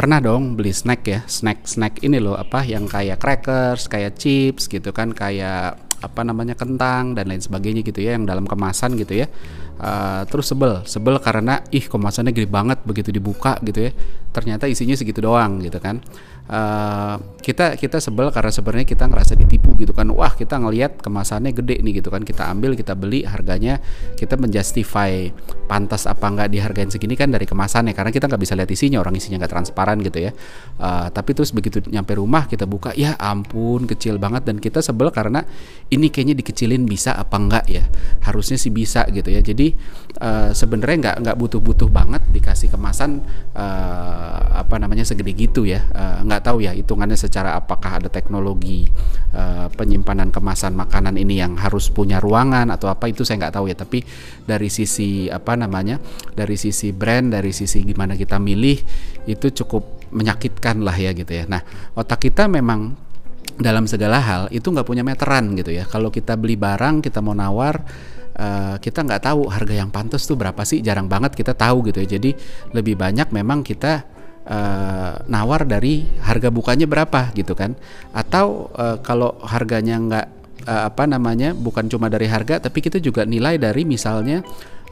[0.00, 1.20] Pernah dong beli snack ya?
[1.28, 6.56] Snack snack ini loh apa yang kayak crackers kayak chips gitu kan kayak apa namanya
[6.56, 9.28] kentang dan lain sebagainya gitu ya yang dalam kemasan gitu ya.
[9.76, 13.92] Uh, terus sebel sebel karena ih kemasannya gede banget begitu dibuka gitu ya.
[14.32, 16.00] Ternyata isinya segitu doang gitu kan
[16.50, 20.10] uh, kita kita sebel karena sebenarnya kita ngerasa ditipu gitu kan.
[20.12, 22.26] Wah kita ngelihat kemasannya gede nih gitu kan.
[22.26, 23.80] Kita ambil kita beli harganya
[24.18, 25.32] kita menjustify
[25.70, 27.96] pantas apa nggak dihargain segini kan dari kemasannya.
[27.96, 30.30] Karena kita nggak bisa lihat isinya orang isinya nggak transparan gitu ya.
[30.76, 34.44] Uh, tapi terus begitu nyampe rumah kita buka ya ampun kecil banget.
[34.44, 35.40] Dan kita sebel karena
[35.88, 37.88] ini kayaknya dikecilin bisa apa enggak ya?
[38.26, 39.40] Harusnya sih bisa gitu ya.
[39.40, 39.72] Jadi
[40.20, 43.24] uh, sebenarnya nggak nggak butuh-butuh banget dikasih kemasan
[43.56, 45.88] uh, apa namanya segede gitu ya.
[45.96, 48.88] Uh, nggak tahu ya hitungannya secara apakah ada teknologi
[49.34, 53.70] uh, penyimpanan kemasan makanan ini yang harus punya ruangan atau apa itu saya nggak tahu
[53.70, 54.04] ya tapi
[54.44, 56.00] dari sisi apa namanya
[56.32, 58.78] dari sisi brand dari sisi gimana kita milih
[59.28, 61.62] itu cukup menyakitkan lah ya gitu ya nah
[61.94, 63.10] otak kita memang
[63.60, 65.84] dalam segala hal itu nggak punya meteran gitu ya.
[65.84, 67.84] Kalau kita beli barang kita mau nawar
[68.40, 72.00] uh, kita nggak tahu harga yang pantas tuh berapa sih jarang banget kita tahu gitu
[72.00, 72.16] ya.
[72.16, 72.32] Jadi
[72.72, 77.74] lebih banyak memang kita uh, nawar dari harga bukanya berapa gitu kan.
[78.14, 80.26] Atau uh, kalau harganya nggak
[80.68, 84.44] uh, apa namanya bukan cuma dari harga tapi kita juga nilai dari misalnya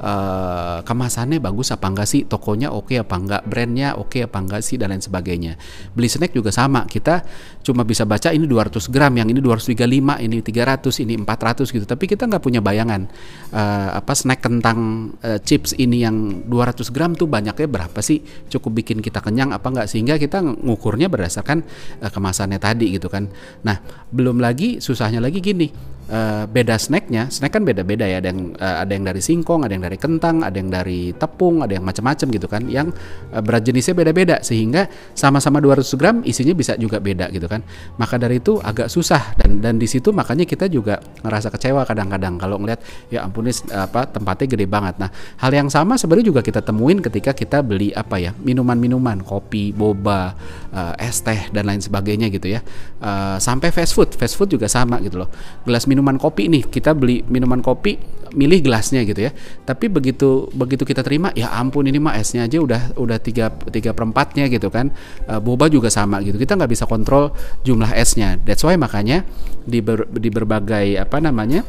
[0.00, 2.22] uh, kemasannya bagus apa enggak sih?
[2.28, 3.42] Tokonya oke okay apa enggak?
[3.48, 4.76] Brandnya oke okay apa enggak sih?
[4.76, 5.56] Dan lain sebagainya.
[5.92, 6.84] Beli snack juga sama.
[6.84, 7.22] Kita
[7.64, 11.86] cuma bisa baca ini 200 gram yang ini 235 ini 300 ini 400 gitu.
[11.88, 13.08] Tapi kita nggak punya bayangan
[13.52, 18.20] uh, apa snack kentang uh, chips ini yang 200 gram tuh banyaknya berapa sih?
[18.52, 19.86] Cukup bikin kita kenyang apa enggak?
[19.88, 21.64] Sehingga kita ngukurnya berdasarkan
[22.04, 23.28] uh, kemasannya tadi gitu kan.
[23.64, 23.80] Nah
[24.12, 28.22] belum lagi susahnya lagi gini uh, beda snacknya snack kan beda-beda ya.
[28.22, 31.62] Ada yang uh, ada yang dari singkong ada yang dari kentang ada yang dari tepung
[31.62, 32.62] ada yang macam-macam gitu kan.
[32.66, 32.96] Yang
[33.34, 37.62] uh, berat jenisnya beda-beda sehingga sama-sama 200 gram isinya bisa juga beda gitu kan.
[37.98, 42.36] Maka dari itu agak susah dan dan di situ makanya kita juga ngerasa kecewa kadang-kadang
[42.36, 44.94] kalau ngeliat ya ampun ini apa tempatnya gede banget.
[45.00, 49.72] Nah hal yang sama sebenarnya juga kita temuin ketika kita beli apa ya minuman-minuman kopi
[49.72, 50.36] boba
[50.70, 52.60] uh, es teh dan lain sebagainya gitu ya.
[53.00, 54.12] Uh, sampai fast food.
[54.14, 55.28] Fast food juga sama gitu loh.
[55.64, 57.96] Gelas minuman kopi nih kita beli minuman kopi
[58.36, 59.32] milih gelasnya gitu ya.
[59.64, 63.94] Tapi begitu begitu kita terima ya ampun ini mah esnya aja udah udah tiga tiga
[63.94, 64.90] perempatnya gitu kan.
[65.24, 66.36] Uh, boba juga sama gitu.
[66.36, 68.36] Kita nggak bisa kontrol jumlah esnya.
[68.42, 69.22] That's why makanya
[69.62, 71.62] di ber, di berbagai apa namanya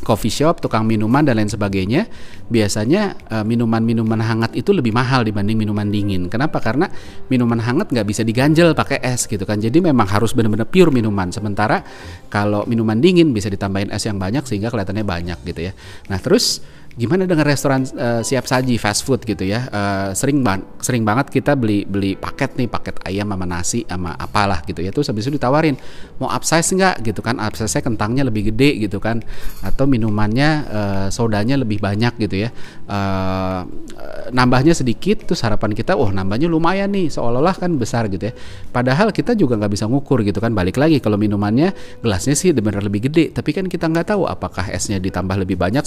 [0.00, 2.08] coffee shop, tukang minuman dan lain sebagainya,
[2.48, 6.26] biasanya uh, minuman-minuman hangat itu lebih mahal dibanding minuman dingin.
[6.26, 6.58] Kenapa?
[6.58, 6.88] Karena
[7.28, 9.60] minuman hangat nggak bisa diganjel pakai es gitu kan.
[9.60, 11.28] Jadi memang harus benar-benar pure minuman.
[11.30, 11.84] Sementara
[12.32, 15.72] kalau minuman dingin bisa ditambahin es yang banyak sehingga kelihatannya banyak gitu ya.
[16.08, 16.64] Nah terus
[16.98, 19.70] gimana dengan restoran uh, siap saji fast food gitu ya?
[19.70, 24.18] Uh, sering ban sering banget kita beli beli paket nih paket ayam sama nasi sama
[24.18, 24.90] apalah gitu ya.
[24.90, 25.78] Terus habis itu ditawarin
[26.18, 27.06] mau upsize nggak?
[27.06, 27.38] Gitu kan.
[27.38, 29.22] Upsize kentangnya lebih gede gitu kan.
[29.62, 32.50] Atau minumannya uh, sodanya lebih banyak gitu ya.
[32.90, 33.62] Uh,
[34.34, 37.06] nambahnya sedikit terus harapan kita oh, nambahnya lumayan nih.
[37.06, 38.34] Seolah-olah kan besar gitu ya.
[38.74, 40.50] Padahal kita juga nggak bisa ngukur gitu kan.
[40.50, 41.70] Balik lagi kalau minumannya
[42.02, 43.30] gelasnya sih benar lebih gede.
[43.30, 45.86] Tapi kan kita nggak tahu apakah esnya ditambah lebih banyak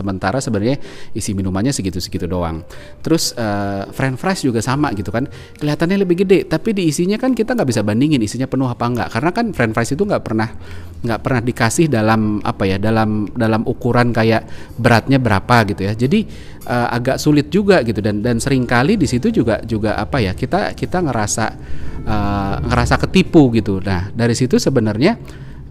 [0.00, 0.80] sementara sebenarnya
[1.12, 2.64] isi minumannya segitu-segitu doang.
[3.04, 5.28] Terus uh, french fries juga sama gitu kan,
[5.60, 9.08] kelihatannya lebih gede, tapi di isinya kan kita nggak bisa bandingin isinya penuh apa enggak,
[9.12, 10.48] karena kan french fries itu nggak pernah
[11.00, 15.92] nggak pernah dikasih dalam apa ya dalam dalam ukuran kayak beratnya berapa gitu ya.
[15.96, 16.28] Jadi
[16.68, 20.36] uh, agak sulit juga gitu dan dan sering kali di situ juga juga apa ya
[20.36, 21.44] kita kita ngerasa
[22.04, 23.80] uh, ngerasa ketipu gitu.
[23.80, 25.16] Nah dari situ sebenarnya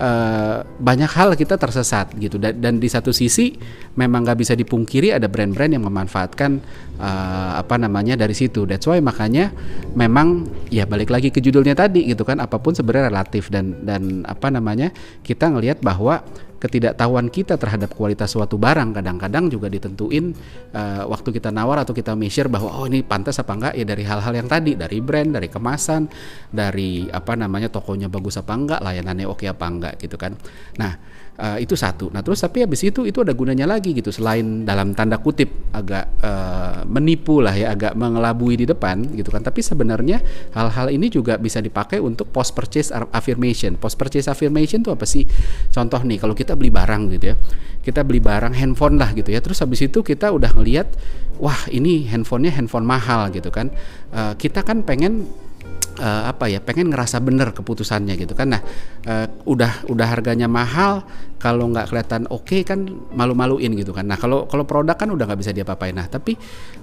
[0.00, 2.36] uh, banyak hal kita tersesat gitu.
[2.36, 3.56] Dan, dan di satu sisi
[3.96, 6.60] memang nggak bisa dipungkiri ada brand-brand yang memanfaatkan
[7.00, 8.68] uh, apa namanya dari situ.
[8.68, 9.52] That's why makanya
[9.96, 14.24] memang ya balik lagi ke judulnya tadi gitu kan apa pun sebenarnya relatif dan dan
[14.28, 14.92] apa namanya
[15.24, 16.20] kita ngelihat bahwa
[16.66, 18.98] ketidaktahuan kita terhadap kualitas suatu barang.
[18.98, 20.34] Kadang-kadang juga ditentuin
[20.74, 23.72] uh, waktu kita nawar atau kita measure bahwa oh ini pantas apa enggak?
[23.78, 26.10] Ya dari hal-hal yang tadi dari brand dari kemasan
[26.50, 30.34] dari apa namanya tokonya bagus apa enggak layanannya oke apa enggak gitu kan.
[30.82, 30.98] Nah
[31.36, 32.08] Uh, itu satu.
[32.16, 36.16] Nah terus tapi habis itu itu ada gunanya lagi gitu selain dalam tanda kutip agak
[36.24, 39.44] uh, menipu lah ya, agak mengelabui di depan gitu kan.
[39.44, 40.24] Tapi sebenarnya
[40.56, 43.76] hal-hal ini juga bisa dipakai untuk post purchase affirmation.
[43.76, 45.28] Post purchase affirmation itu apa sih?
[45.68, 47.36] Contoh nih kalau kita beli barang gitu ya,
[47.84, 49.44] kita beli barang handphone lah gitu ya.
[49.44, 50.88] Terus habis itu kita udah ngelihat,
[51.36, 53.68] wah ini handphonenya handphone mahal gitu kan.
[54.08, 55.28] Uh, kita kan pengen
[55.98, 58.56] uh, apa ya pengen ngerasa bener keputusannya gitu kan.
[58.56, 58.62] Nah
[59.08, 61.04] uh, udah udah harganya mahal
[61.36, 64.08] kalau nggak kelihatan oke okay kan malu-maluin gitu kan.
[64.08, 65.96] Nah kalau kalau produk kan udah nggak bisa diapa-apain.
[65.96, 66.36] Nah tapi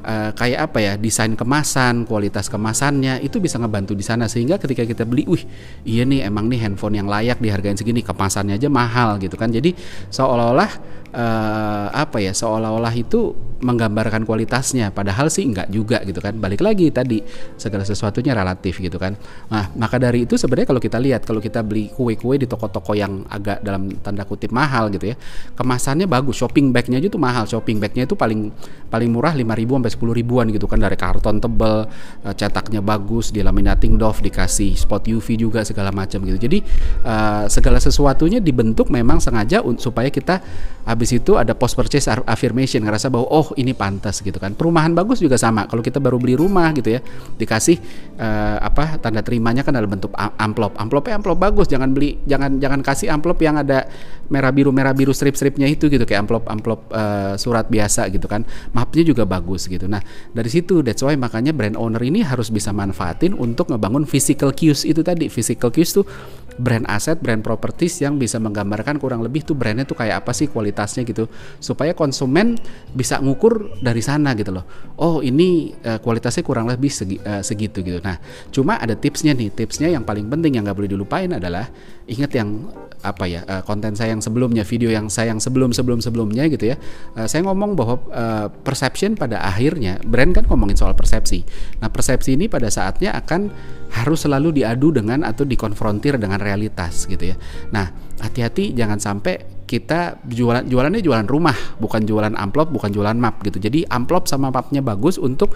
[0.06, 4.30] uh, kayak apa ya desain kemasan kualitas kemasannya itu bisa ngebantu di sana.
[4.30, 5.44] Sehingga ketika kita beli wih
[5.86, 9.50] iya nih emang nih handphone yang layak dihargain segini kemasannya aja mahal gitu kan.
[9.50, 9.74] Jadi
[10.13, 10.71] seolah-olah
[11.13, 16.36] uh, apa ya seolah-olah itu menggambarkan kualitasnya padahal sih enggak juga gitu kan.
[16.36, 17.24] Balik lagi tadi
[17.56, 19.15] segala sesuatunya relatif gitu kan.
[19.50, 23.24] Nah maka dari itu sebenarnya kalau kita lihat kalau kita beli kue-kue di toko-toko yang
[23.31, 25.15] agak dalam tanda kutip mahal gitu ya
[25.56, 27.48] kemasannya bagus shopping bagnya aja tuh mahal.
[27.48, 28.51] Shopping bagnya itu paling
[28.92, 31.88] paling murah 5 ribu sampai 10 ribuan gitu kan dari karton tebel
[32.27, 36.38] uh, cetaknya bagus di laminating doff dikasih spot UV juga segala macam gitu.
[36.38, 36.60] Jadi
[37.07, 40.44] uh, segala sesuatunya dibentuk memang sengaja supaya kita
[40.83, 44.53] habis itu ada post purchase affirmation ngerasa bahwa oh ini pantas gitu kan.
[44.53, 45.65] Perumahan bagus juga sama.
[45.65, 47.01] Kalau kita baru beli rumah gitu ya
[47.38, 47.77] dikasih
[48.17, 50.77] uh, apa tanda terimanya kan dalam bentuk amplop.
[50.79, 51.67] Amplopnya amplop bagus.
[51.67, 53.85] Jangan beli jangan jangan kasih amplop yang ada
[54.31, 56.07] merah biru merah biru strip stripnya itu gitu.
[56.07, 58.47] Kayak amplop amplop uh, surat biasa gitu kan.
[58.71, 59.85] Mapnya juga bagus gitu.
[59.89, 60.00] Nah
[60.31, 64.88] dari situ that's why makanya brand owner ini harus bisa manfaatin untuk ngebangun physical cues
[64.88, 65.27] itu tadi.
[65.27, 66.07] Physical cues tuh
[66.53, 70.47] brand aset brand properties yang bisa menggambarkan kurang lebih tuh brandnya tuh kayak apa sih
[70.47, 71.27] kualitasnya gitu.
[71.59, 72.55] Supaya konsumen
[72.95, 73.43] bisa ngukur
[73.84, 74.63] dari sana gitu loh.
[75.00, 78.00] Oh ini uh, kualitasnya kurang lebih segi, uh, segitu gitu.
[78.00, 78.16] Nah
[78.54, 79.51] cuma ada tipsnya nih.
[79.51, 81.68] Tipsnya yang paling penting yang nggak boleh dilupain adalah
[82.07, 82.72] ingat yang
[83.04, 86.72] apa ya uh, konten saya yang sebelumnya video yang saya yang sebelum sebelum sebelumnya gitu
[86.72, 86.80] ya.
[87.19, 91.44] Uh, saya ngomong bahwa uh, perception pada akhirnya brand kan ngomongin soal persepsi.
[91.84, 93.51] Nah persepsi ini pada saatnya akan
[93.94, 97.38] harus selalu diadu dengan atau dikonfrontir dengan realitas gitu ya.
[97.75, 97.92] Nah
[98.24, 103.57] hati-hati jangan sampai kita jualan jualannya jualan rumah bukan jualan amplop bukan jualan map gitu
[103.57, 105.56] jadi amplop sama mapnya bagus untuk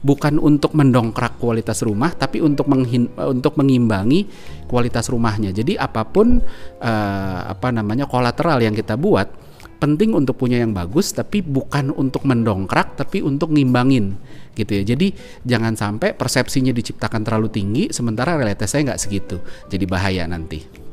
[0.00, 4.26] bukan untuk mendongkrak kualitas rumah tapi untuk menghin, untuk mengimbangi
[4.64, 5.52] kualitas rumahnya.
[5.52, 6.40] Jadi apa pun
[6.80, 9.28] uh, apa namanya kolateral yang kita buat
[9.80, 14.16] penting untuk punya yang bagus tapi bukan untuk mendongkrak tapi untuk ngimbangin
[14.56, 14.82] gitu ya.
[14.96, 15.12] Jadi
[15.44, 19.36] jangan sampai persepsinya diciptakan terlalu tinggi sementara realitasnya nggak segitu.
[19.68, 20.89] Jadi bahaya nanti.